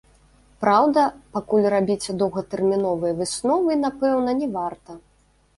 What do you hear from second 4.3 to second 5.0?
не варта.